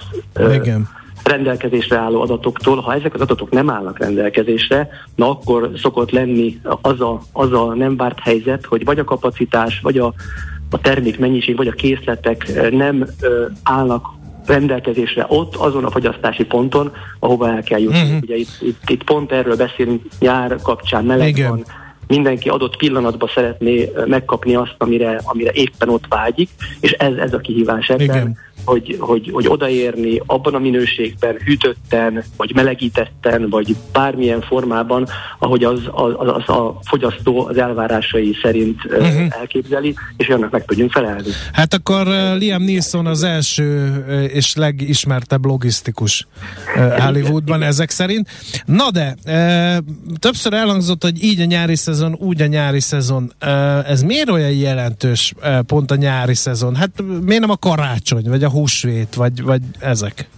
[0.53, 0.89] Igen.
[1.23, 2.79] Rendelkezésre álló adatoktól.
[2.79, 7.73] Ha ezek az adatok nem állnak rendelkezésre, na akkor szokott lenni az a, az a
[7.73, 10.13] nem várt helyzet, hogy vagy a kapacitás, vagy a,
[10.69, 13.05] a termék mennyiség, vagy a készletek nem
[13.63, 14.05] állnak
[14.45, 18.01] rendelkezésre ott, azon a fogyasztási ponton, ahova el kell jutni.
[18.01, 18.21] Uh-huh.
[18.21, 21.49] Ugye itt, itt, itt pont erről beszélünk nyár kapcsán, meleg Igen.
[21.49, 21.63] van,
[22.07, 27.38] mindenki adott pillanatban szeretné megkapni azt, amire, amire éppen ott vágyik, és ez, ez a
[27.38, 28.03] kihívás ebben.
[28.03, 35.08] Igen hogy, hogy, hogy odaérni abban a minőségben, hűtötten, vagy melegítetten, vagy bármilyen formában,
[35.39, 39.26] ahogy az, az, az a fogyasztó az elvárásai szerint uh-huh.
[39.30, 41.30] elképzeli, és annak meg tudjunk felelni.
[41.52, 43.91] Hát akkor Liam Neeson az első
[44.34, 46.28] és legismertebb logisztikus
[46.97, 48.30] Hollywoodban ezek szerint.
[48.65, 49.15] Na de,
[50.19, 53.34] többször elhangzott, hogy így a nyári szezon, úgy a nyári szezon.
[53.88, 55.34] Ez miért olyan jelentős
[55.65, 56.76] pont a nyári szezon?
[56.76, 56.89] Hát
[57.21, 60.29] miért nem a karácsony, vagy a húsvét, vagy, vagy ezek?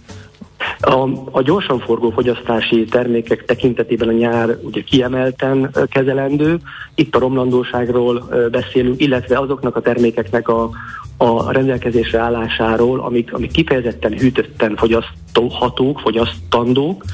[0.80, 6.58] A, a gyorsan forgó fogyasztási termékek tekintetében a nyár ugye kiemelten kezelendő.
[6.94, 10.70] Itt a romlandóságról beszélünk, illetve azoknak a termékeknek a,
[11.16, 17.04] a rendelkezésre állásáról, amik, amik kifejezetten hűtötten fogyasztóhatók, fogyasztandók,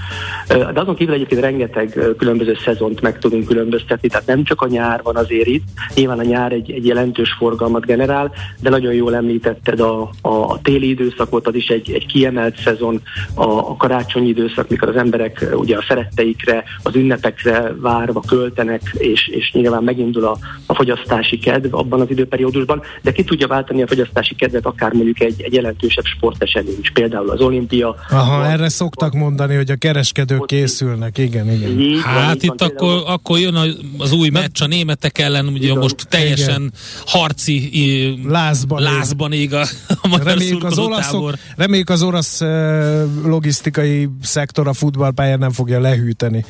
[0.48, 5.00] de azon kívül egyébként rengeteg különböző szezont meg tudunk különböztetni, tehát nem csak a nyár
[5.02, 9.80] van azért itt, nyilván a nyár egy, egy jelentős forgalmat generál, de nagyon jól említetted
[9.80, 13.02] a, a, a téli időszakot, az is egy, egy kiemelt szezon,
[13.34, 19.28] a, a karácsonyi időszak, mikor az emberek ugye a szeretteikre, az ünnepekre várva költenek, és,
[19.28, 20.36] és nyilván megindul a,
[20.66, 25.20] a fogyasztási kedv abban az időperiódusban, de ki tudja váltani a fogyasztási kedvet akár mondjuk
[25.20, 27.96] egy, egy jelentősebb sportesemény is, például az olimpia.
[28.10, 31.80] Aha, van, erre szoktak mondani, hogy a kereskedők készülnek, igen, igen.
[31.80, 33.02] Így, hát itt van, akkor, például...
[33.06, 33.54] akkor jön
[33.98, 36.72] az új meccs a németek ellen, ugye igen, most teljesen igen.
[37.06, 37.70] harci
[38.28, 39.60] lázban, lázban ég a,
[40.02, 42.40] a magyar reméljük az, olaszok, reméljük az orosz
[43.24, 46.44] logisztikai szektor a futballpályán nem fogja lehűteni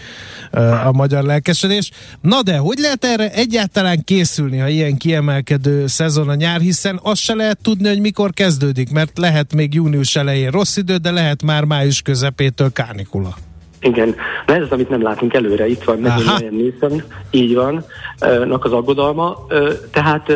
[0.84, 1.90] a magyar lelkesedés.
[2.20, 7.18] Na de, hogy lehet erre egyáltalán készülni, ha ilyen kiemelkedő szezon a nyár, hiszen az
[7.32, 11.42] se lehet tudni, hogy mikor kezdődik, mert lehet még június elején rossz idő, de lehet
[11.42, 13.36] már május közepétől kánikula.
[13.82, 14.14] Igen,
[14.46, 15.68] de ez az, amit nem látunk előre.
[15.68, 17.84] Itt van megint Ryan Nielsen, így van,
[18.46, 19.46] nak az aggodalma.
[19.92, 20.32] Tehát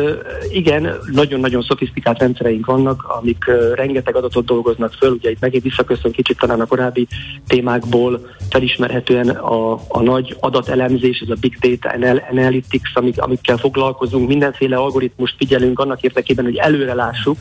[0.51, 3.43] igen, nagyon-nagyon szofisztikált rendszereink vannak, amik
[3.75, 5.11] rengeteg adatot dolgoznak föl.
[5.11, 7.07] Ugye itt megint visszaköszön kicsit talán a korábbi
[7.47, 14.75] témákból felismerhetően a, a nagy adatelemzés, ez a Big Data Analytics, amik, amikkel foglalkozunk, mindenféle
[14.75, 17.37] algoritmust figyelünk annak érdekében, hogy előre lássuk,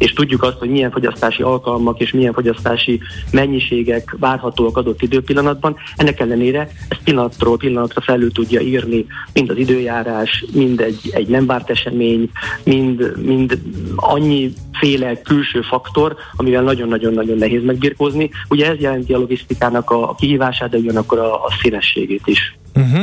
[0.00, 3.00] és tudjuk azt, hogy milyen fogyasztási alkalmak és milyen fogyasztási
[3.32, 5.76] mennyiségek várhatóak adott időpillanatban.
[5.96, 11.46] Ennek ellenére ezt pillanatról pillanatra felül tudja írni mind az időjárás, mind egy, egy nem
[11.46, 12.30] várt esemény,
[12.64, 13.60] mind, mind
[13.96, 18.30] annyi féle külső faktor, amivel nagyon-nagyon-nagyon nehéz megbirkózni.
[18.48, 22.58] Ugye ez jelenti a logisztikának a kihívását, de ugyanakkor a, a színességét is.
[22.74, 23.02] Uh-huh.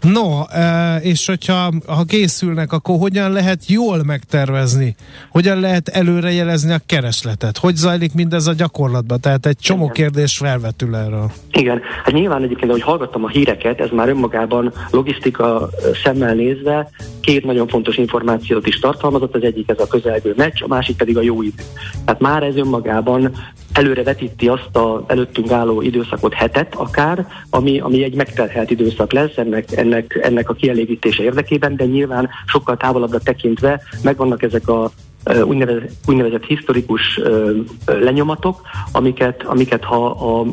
[0.00, 0.40] No,
[1.00, 4.94] és hogyha ha készülnek, akkor hogyan lehet jól megtervezni?
[5.30, 7.58] Hogyan lehet előrejelezni a keresletet?
[7.58, 9.20] Hogy zajlik mindez a gyakorlatban?
[9.20, 9.94] Tehát egy csomó Igen.
[9.94, 11.30] kérdés felvetül erről.
[11.52, 15.70] Igen, hát nyilván egyébként, ahogy hallgattam a híreket, ez már önmagában logisztika
[16.04, 20.66] szemmel nézve két nagyon fontos információt is tartalmazott, az egyik ez a közelgő meccs, a
[20.66, 21.62] másik pedig a jó idő.
[22.04, 23.32] Tehát már ez önmagában
[23.72, 29.36] előre vetíti azt a előttünk álló időszakot, hetet akár, ami, ami egy megterhelt időszak lesz
[29.36, 34.90] ennek, ennek, ennek a kielégítése érdekében, de nyilván sokkal távolabbra tekintve megvannak ezek a
[35.44, 37.20] úgynevezett, úgynevezett historikus
[37.84, 38.60] lenyomatok,
[38.92, 40.46] amiket, amiket ha a,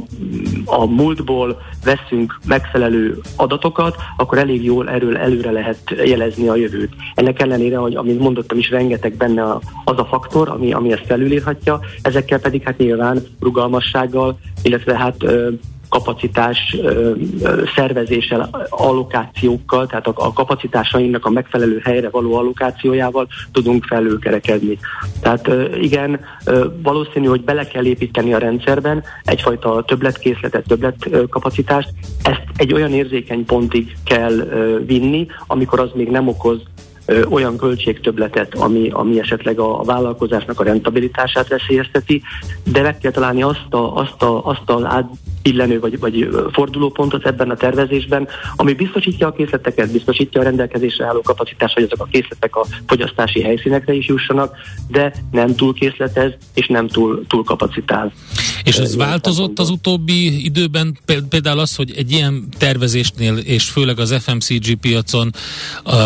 [0.65, 6.93] a múltból veszünk megfelelő adatokat, akkor elég jól erről előre lehet jelezni a jövőt.
[7.15, 9.43] Ennek ellenére, hogy amit mondottam is, rengeteg benne
[9.83, 15.25] az a faktor, ami, ami ezt felülírhatja, ezekkel pedig hát nyilván rugalmassággal, illetve hát
[15.89, 16.77] kapacitás
[17.75, 24.77] szervezéssel, allokációkkal, tehát a, a kapacitásainknak a megfelelő helyre való allokációjával tudunk felülkerekedni.
[25.21, 25.49] Tehát
[25.81, 26.19] igen,
[26.83, 31.89] valószínű, hogy bele kell építeni a rendszerben egyfajta többletkészletet, többletkapacitást.
[32.23, 34.35] Ezt egy olyan érzékeny pontig kell
[34.85, 36.61] vinni, amikor az még nem okoz
[37.29, 42.21] olyan költségtöbletet, ami, ami esetleg a, a vállalkozásnak a rentabilitását veszélyezteti,
[42.63, 47.49] de meg kell találni azt, a, azt, a, azt az átbillenő vagy, vagy fordulópontot ebben
[47.49, 52.55] a tervezésben, ami biztosítja a készleteket, biztosítja a rendelkezésre álló kapacitást, hogy azok a készletek
[52.55, 54.55] a fogyasztási helyszínekre is jussanak,
[54.87, 58.11] de nem túl készletez és nem túl, túl kapacitál.
[58.63, 60.97] És ez változott az utóbbi időben,
[61.29, 65.33] például az, hogy egy ilyen tervezésnél, és főleg az FMCG piacon,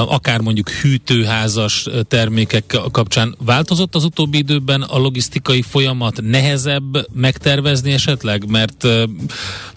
[0.07, 8.49] akár mondjuk hűtőházas termékek kapcsán változott az utóbbi időben a logisztikai folyamat nehezebb megtervezni esetleg,
[8.49, 8.87] mert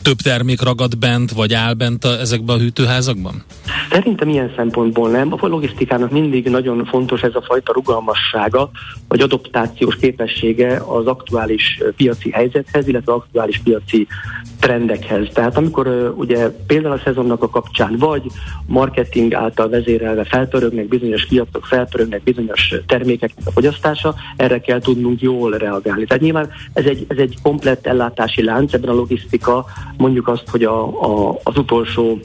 [0.03, 3.45] több termék ragad bent, vagy áll bent a, ezekben a hűtőházakban?
[3.91, 5.33] Szerintem ilyen szempontból nem.
[5.33, 8.71] A logisztikának mindig nagyon fontos ez a fajta rugalmassága,
[9.09, 14.07] vagy adaptációs képessége az aktuális piaci helyzethez, illetve aktuális piaci
[14.61, 15.29] trendekhez.
[15.33, 18.23] Tehát amikor ugye például a szezonnak a kapcsán vagy
[18.67, 25.51] marketing által vezérelve felpörögnek bizonyos piacok, felpörögnek bizonyos termékeknek a fogyasztása, erre kell tudnunk jól
[25.51, 26.05] reagálni.
[26.05, 29.65] Tehát nyilván ez egy, ez egy komplett ellátási lánc, ebben a logisztika
[29.97, 32.19] mondjuk azt, hogy a, a, az utolsó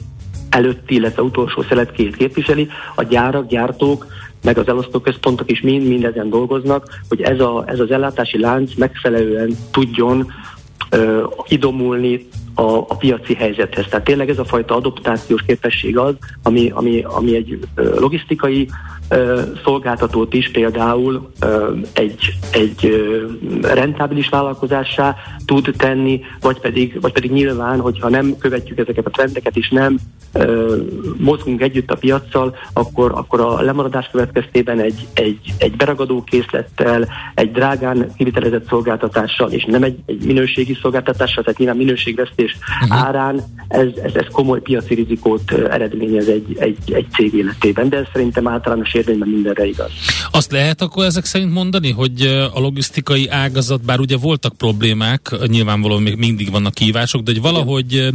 [0.52, 4.06] előtti, illetve utolsó szeletkét képviseli, a gyárak, gyártók,
[4.42, 9.56] meg az elosztóközpontok is mind-mind ezen dolgoznak, hogy ez, a, ez az ellátási lánc megfelelően
[9.70, 10.32] tudjon
[10.96, 13.86] uh, idomulni a, a piaci helyzethez.
[13.88, 18.68] Tehát tényleg ez a fajta adaptációs képesség az, ami, ami, ami egy logisztikai
[19.64, 21.30] szolgáltatót is például
[21.92, 23.06] egy, egy
[23.62, 29.56] rentábilis vállalkozássá tud tenni, vagy pedig, vagy pedig nyilván, hogyha nem követjük ezeket a trendeket,
[29.56, 29.98] és nem
[31.16, 37.52] mozgunk együtt a piaccal, akkor, akkor a lemaradás következtében egy, egy, egy beragadó készlettel, egy
[37.52, 43.06] drágán kivitelezett szolgáltatással, és nem egy, egy minőségi szolgáltatással, tehát nyilván minőségvesztés uh-huh.
[43.06, 48.06] árán, ez, ez, ez komoly piaci rizikót eredményez egy, egy, egy cég életében, de ez
[48.12, 49.90] szerintem általános érvényben mindenre igaz.
[50.30, 56.02] Azt lehet akkor ezek szerint mondani, hogy a logisztikai ágazat, bár ugye voltak problémák, nyilvánvalóan
[56.02, 58.08] még mindig vannak kívások, de hogy valahogy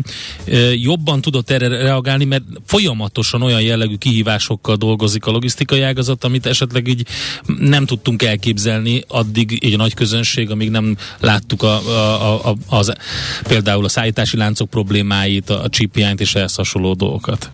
[0.73, 6.87] jobban tudott erre reagálni, mert folyamatosan olyan jellegű kihívásokkal dolgozik a logisztikai ágazat, amit esetleg
[6.87, 7.07] így
[7.59, 12.93] nem tudtunk elképzelni addig egy nagy közönség, amíg nem láttuk a, a, a, az,
[13.47, 17.51] például a szállítási láncok problémáit, a chipjányt és ehhez hasonló dolgokat.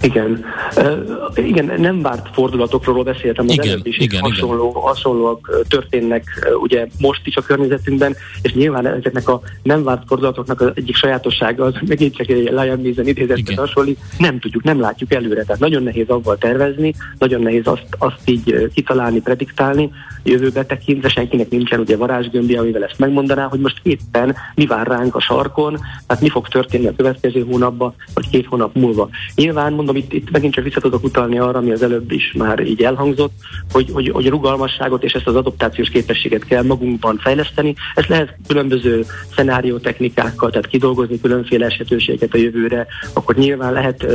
[0.00, 0.44] Igen.
[0.76, 4.82] Uh, igen, nem várt fordulatokról beszéltem az igen, előbb is, igen, hasonló, igen.
[4.82, 6.24] hasonlóak történnek
[6.62, 11.64] ugye most is a környezetünkben, és nyilván ezeknek a nem várt fordulatoknak az egyik sajátossága
[11.64, 15.82] az, megint csak egy Lion Mason idézetben hasonlít, nem tudjuk, nem látjuk előre, tehát nagyon
[15.82, 19.90] nehéz avval tervezni, nagyon nehéz azt, azt így kitalálni, prediktálni,
[20.22, 25.14] jövőbe tekintve senkinek nincsen ugye varázsgömbje, amivel ezt megmondaná, hogy most éppen mi vár ránk
[25.14, 29.08] a sarkon, tehát mi fog történni a következő hónapban, vagy két hónap múlva.
[29.34, 32.60] Nyilván mondom, itt, itt megint csak vissza tudok utalni arra, ami az előbb is már
[32.60, 33.32] így elhangzott,
[33.70, 37.74] hogy, hogy, hogy a rugalmasságot és ezt az adaptációs képességet kell magunkban fejleszteni.
[37.94, 39.04] Ez lehet különböző
[39.36, 44.06] szenáriótechnikákkal, tehát kidolgozni különféle esetőségeket a jövőre, akkor nyilván lehet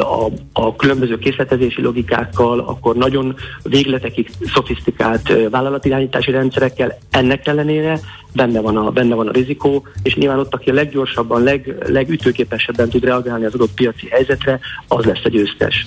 [0.00, 6.98] a, a különböző készletezési logikákkal, akkor nagyon végletekig szofisztikált vállalatirányítási rendszerekkel.
[7.10, 8.00] Ennek ellenére
[8.34, 12.88] benne van a, benne van a rizikó, és nyilván ott, aki a leggyorsabban, leg, legütőképesebben
[12.88, 15.86] tud reagálni az adott piaci helyzetre, az lesz a győztes.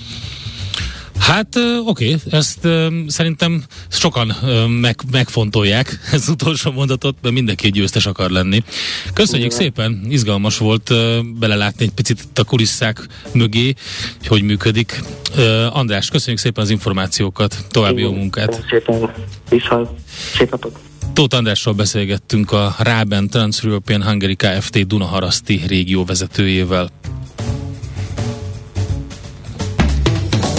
[1.18, 2.68] Hát oké, okay, ezt
[3.06, 4.32] szerintem sokan
[4.68, 8.62] meg, megfontolják, ez utolsó mondatot, mert mindenki győztes akar lenni.
[9.12, 9.62] Köszönjük Igen.
[9.62, 10.92] szépen, izgalmas volt
[11.38, 13.74] belelátni egy picit a kulisszák mögé,
[14.26, 15.02] hogy működik.
[15.36, 18.10] Uh, András, köszönjük szépen az információkat, további Igen.
[18.10, 18.64] jó munkát.
[18.70, 19.12] Szépen,
[19.48, 19.88] viszont,
[20.36, 20.78] szép napot.
[21.12, 24.86] Tóth Andrással beszélgettünk a Ráben Trans-European Hungary Kft.
[24.86, 26.90] Dunaharaszti régió vezetőjével.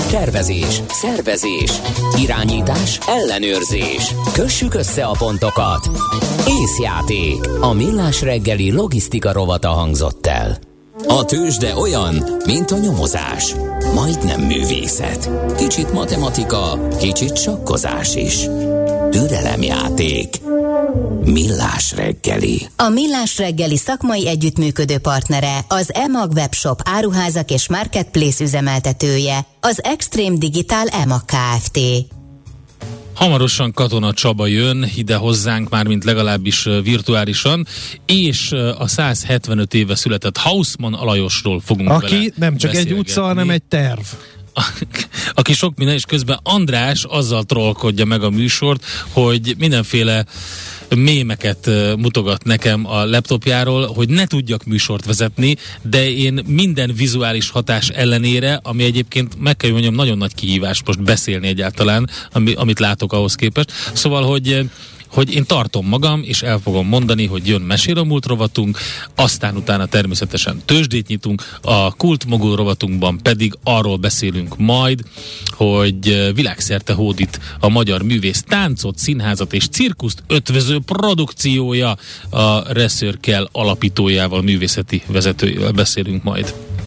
[0.10, 1.72] Tervezés, szervezés,
[2.22, 4.14] irányítás, ellenőrzés.
[4.34, 5.90] Kössük össze a pontokat.
[6.48, 7.50] Észjáték.
[7.60, 10.58] A millás reggeli logisztika rovata hangzott el.
[11.08, 13.56] A tőzsde olyan, mint a nyomozás.
[13.94, 15.30] Majdnem művészet.
[15.58, 18.48] Kicsit matematika, kicsit sakkozás is.
[19.18, 20.36] Türelemjáték.
[21.24, 22.68] Millás reggeli.
[22.76, 30.38] A Millás reggeli szakmai együttműködő partnere az EMAG webshop áruházak és marketplace üzemeltetője, az Extreme
[30.38, 31.80] Digital EMAG Kft.
[33.14, 37.68] Hamarosan Katona Csaba jön ide hozzánk, már mint legalábbis virtuálisan,
[38.06, 43.64] és a 175 éve született Hausmann Alajosról fogunk Aki nem csak egy utca, hanem egy
[43.64, 44.00] terv
[45.34, 50.26] aki sok minden, és közben András azzal trollkodja meg a műsort, hogy mindenféle
[50.96, 57.90] mémeket mutogat nekem a laptopjáról, hogy ne tudjak műsort vezetni, de én minden vizuális hatás
[57.90, 63.14] ellenére, ami egyébként meg kell mondjam, nagyon nagy kihívás most beszélni egyáltalán, ami, amit látok
[63.14, 63.72] ahhoz képest.
[63.94, 64.70] Szóval, hogy
[65.08, 68.78] hogy én tartom magam, és el fogom mondani, hogy jön mesél a múlt rovatunk,
[69.16, 75.04] aztán utána természetesen tőzsdét nyitunk, a kult mogul rovatunkban pedig arról beszélünk majd,
[75.50, 81.98] hogy világszerte hódít a magyar művész táncot, színházat és cirkuszt ötvöző produkciója
[82.30, 86.67] a Reszörkel alapítójával, művészeti vezetőjével beszélünk majd.